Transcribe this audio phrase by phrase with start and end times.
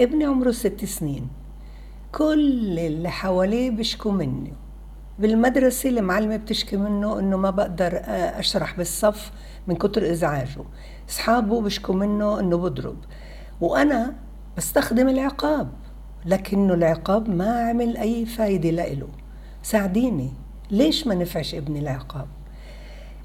[0.00, 1.28] ابني عمره ست سنين.
[2.12, 4.52] كل اللي حواليه بيشكوا مني.
[5.18, 9.32] بالمدرسة المعلمة بتشكي منه إنه ما بقدر أشرح بالصف
[9.66, 10.64] من كتر إزعاجه.
[11.08, 12.96] أصحابه بيشكوا منه إنه بضرب.
[13.60, 14.14] وأنا
[14.56, 15.72] بستخدم العقاب
[16.26, 19.08] لكنه العقاب ما عمل أي فايدة لإله.
[19.62, 20.30] ساعديني.
[20.70, 22.26] ليش ما نفعش ابني العقاب؟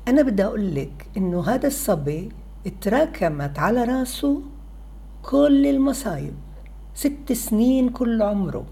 [0.07, 2.29] أنا بدي أقول لك إنه هذا الصبي
[2.67, 4.41] اتراكمت على راسه
[5.23, 6.33] كل المصايب.
[6.95, 8.65] ست سنين كل عمره.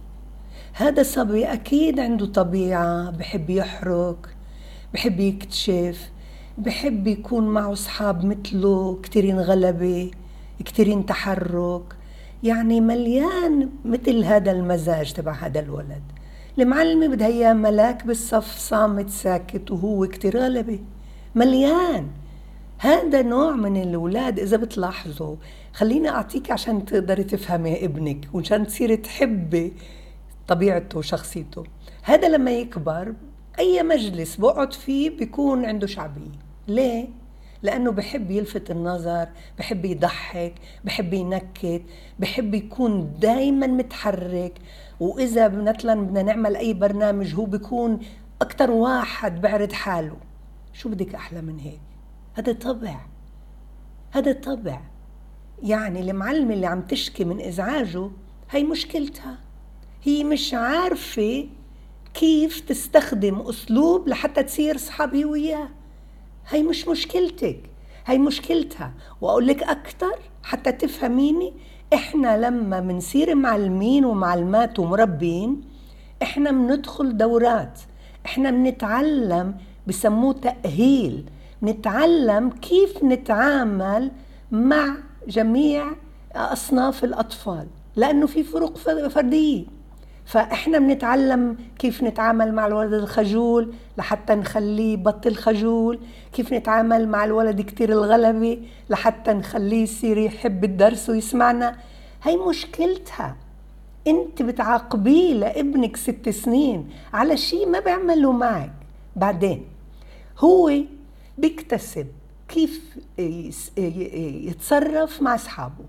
[0.73, 4.35] هذا الصبي أكيد عنده طبيعة بحب يحرك
[4.93, 6.11] بحب يكتشف
[6.57, 10.11] بحب يكون معه أصحاب مثله كتيرين غلبة
[10.65, 11.95] كتيرين تحرك
[12.43, 16.03] يعني مليان مثل هذا المزاج تبع هذا الولد.
[16.59, 20.79] المعلمة بدها إياه ملاك بالصف صامت ساكت وهو كتير غلبة
[21.35, 22.07] مليان.
[22.83, 25.35] هذا نوع من الأولاد إذا بتلاحظوا
[25.73, 29.73] خليني أعطيك عشان تقدري تفهمي ابنك وعشان تصيري تحبي
[30.47, 31.63] طبيعته وشخصيته.
[32.03, 33.13] هذا لما يكبر
[33.59, 36.31] أي مجلس بقعد فيه بيكون عنده شعبية.
[36.67, 37.07] ليه؟
[37.61, 40.53] لأنه بحب يلفت النظر بحب يضحك
[40.83, 41.81] بحب ينكت
[42.19, 44.53] بحب يكون دايما متحرك.
[44.99, 47.99] وإذا مثلا بدنا نعمل أي برنامج هو بيكون
[48.41, 50.17] أكتر واحد بعرض حاله.
[50.73, 51.92] شو بدك أحلى من هيك؟
[52.33, 52.99] هذا طبع.
[54.11, 54.81] هذا طبع.
[55.63, 58.09] يعني المعلمة اللي عم تشكي من إزعاجه
[58.51, 59.37] هي مشكلتها.
[60.03, 61.49] هي مش عارفة
[62.13, 65.69] كيف تستخدم أسلوب لحتى تصير صحابي وياه.
[66.49, 67.59] هي مش مشكلتك.
[68.05, 68.93] هي مشكلتها.
[69.21, 71.53] وأقول لك أكتر حتى تفهميني.
[71.93, 75.61] إحنا لما منصير معلمين ومعلمات ومربين
[76.21, 77.79] إحنا بندخل دورات.
[78.25, 81.29] إحنا بنتعلم بسموه تأهيل.
[81.63, 84.11] نتعلم كيف نتعامل
[84.51, 84.95] مع
[85.27, 85.85] جميع
[86.35, 88.77] أصناف الأطفال لأنه في فروق
[89.07, 89.65] فردية.
[90.25, 95.99] فإحنا بنتعلم كيف نتعامل مع الولد الخجول لحتى نخليه بطل خجول
[96.33, 98.59] كيف نتعامل مع الولد كتير الغلبة
[98.89, 101.75] لحتى نخليه يصير يحب الدرس ويسمعنا.
[102.23, 103.35] هي مشكلتها
[104.07, 108.71] أنت بتعاقبيه لابنك ست سنين على شيء ما بيعمله معك
[109.15, 109.65] بعدين.
[110.39, 110.71] هو
[111.37, 112.07] بيكتسب
[112.47, 112.97] كيف
[114.47, 115.85] يتصرف مع أصحابه.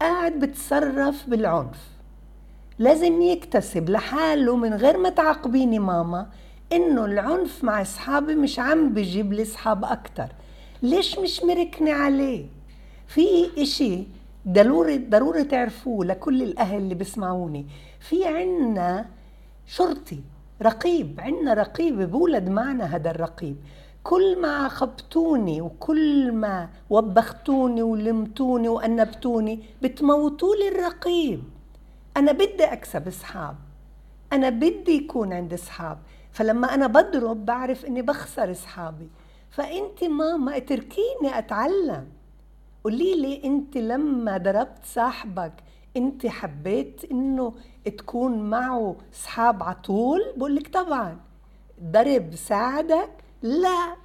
[0.00, 1.88] قاعد بتصرف بالعنف.
[2.78, 6.30] لازم يكتسب لحاله من غير ما تعاقبيني ماما
[6.72, 10.26] إنه العنف مع أصحابي مش عم بجيب لي أصحاب أكتر.
[10.82, 12.46] ليش مش مركني عليه؟
[13.06, 13.22] في
[13.62, 14.04] إشي
[14.48, 17.66] ضروري ضروري تعرفوه لكل الأهل اللي بيسمعوني.
[18.00, 19.06] في عنا
[19.66, 20.20] شرطي
[20.62, 23.56] رقيب عنا رقيب بولد معنا هذا الرقيب.
[24.02, 31.42] كل ما عاقبتوني وكل ما وبختوني ولمتوني وأنبتوني بتموتوا لي الرقيب.
[32.16, 33.56] أنا بدي أكسب أصحاب.
[34.32, 35.98] أنا بدي يكون عندي أصحاب.
[36.32, 39.08] فلما أنا بضرب بعرف إني بخسر أصحابي.
[39.50, 42.06] فأنت ماما اتركيني أتعلم.
[42.84, 45.52] قولي لي أنت لما ضربت صاحبك
[45.96, 47.52] أنت حبيت إنه
[47.84, 51.18] تكون معه أصحاب على طول بقول لك طبعا.
[51.82, 53.10] ضرب ساعدك
[53.42, 53.96] لا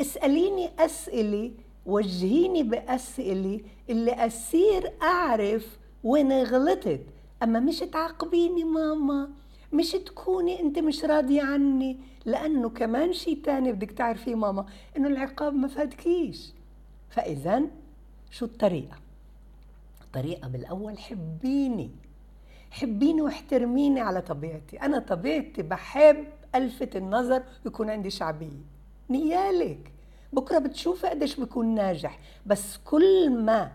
[0.00, 1.52] اسأليني أسئلة
[1.86, 3.60] وجهيني بأسئلة.
[3.90, 7.00] اللي أصير أعرف وين غلطت.
[7.42, 9.30] أما مش تعاقبيني ماما
[9.72, 11.98] مش تكوني أنت مش راضية عني.
[12.24, 16.52] لأنه كمان شيء تاني بدك تعرفيه ماما إنه العقاب ما فادكيش.
[17.10, 17.62] فإذا
[18.30, 18.96] شو الطريقة؟
[20.02, 21.90] الطريقة بالأول حبيني.
[22.70, 24.76] حبيني واحترميني على طبيعتي.
[24.76, 26.24] أنا طبيعتي بحب
[26.54, 28.62] ألفت النظر ويكون عندي شعبية.
[29.10, 29.92] نيالك.
[30.32, 32.18] بكرة بتشوفي قديش بكون ناجح.
[32.46, 33.72] بس كل ما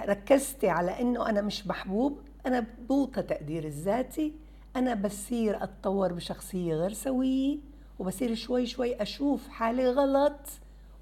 [0.00, 4.32] ركزتي على إنه أنا مش محبوب أنا بوطى تقدير الذاتي.
[4.76, 7.58] أنا بصير أتطور بشخصية غير سوية
[7.98, 10.40] وبصير شوي شوي أشوف حالي غلط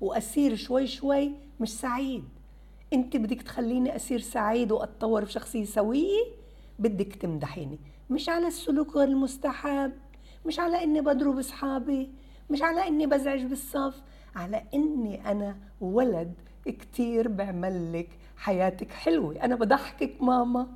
[0.01, 2.25] واصير شوي شوي مش سعيد.
[2.93, 6.25] أنت بدك تخليني اصير سعيد وأتطور بشخصية سوية؟
[6.79, 7.79] بدك تمدحيني.
[8.11, 9.93] مش على السلوك غير المستحب.
[10.47, 12.11] مش على إني بضرب أصحابي.
[12.51, 14.03] مش على إني بزعج بالصف.
[14.37, 16.35] على إني أنا ولد
[16.65, 19.45] كتير بعمل لك حياتك حلوة.
[19.45, 20.67] أنا بضحكك ماما.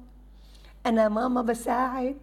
[0.87, 2.17] أنا ماما بساعد.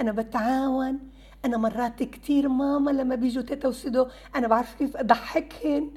[0.00, 0.98] أنا بتعاون.
[1.44, 4.06] أنا مرات كتير ماما لما بيجوا تيتا وسيدو
[4.36, 5.90] أنا بعرف كيف أضحكهن.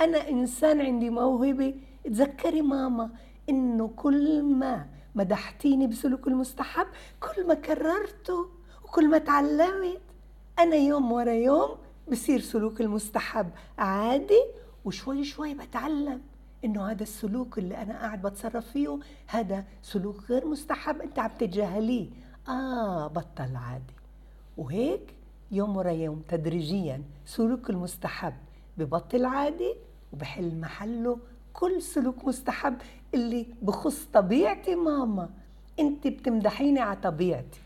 [0.00, 1.74] أنا إنسان عندي موهبة.
[2.04, 3.10] تذكري ماما
[3.48, 6.86] إنه كل ما مدحتيني بسلوك المستحب.
[7.20, 8.46] كل ما كررته
[8.84, 10.00] وكل ما تعلمت
[10.58, 11.76] أنا يوم ورا يوم
[12.12, 14.42] بصير سلوك المستحب عادي
[14.84, 16.20] وشوي شوي بتعلم
[16.64, 22.08] إنه هذا السلوك اللي أنا قاعد بتصرف فيه هذا سلوك غير مستحب أنت عم تتجاهليه.
[22.48, 23.94] آه بطل عادي.
[24.56, 25.14] وهيك
[25.50, 28.34] يوم ورا يوم تدريجيا سلوك المستحب
[28.78, 29.74] ببطل عادي
[30.12, 31.18] وبحل محله
[31.52, 32.76] كل سلوك مستحب
[33.14, 35.30] اللي بخص طبيعتي ماما.
[35.80, 37.60] انت بتمدحيني على طبيعتي.